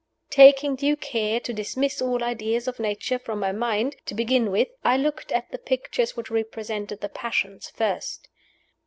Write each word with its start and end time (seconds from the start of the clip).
Taking 0.31 0.75
due 0.75 0.95
care 0.95 1.39
to 1.41 1.53
dismiss 1.53 2.01
all 2.01 2.23
ideas 2.23 2.67
of 2.67 2.79
Nature 2.79 3.19
from 3.19 3.39
my 3.39 3.51
mind, 3.51 3.97
to 4.07 4.15
begin 4.15 4.49
with, 4.49 4.69
I 4.83 4.97
looked 4.97 5.31
at 5.31 5.51
the 5.51 5.59
pictures 5.59 6.17
which 6.17 6.31
represented 6.31 7.01
the 7.01 7.09
Passions 7.09 7.69
first. 7.69 8.27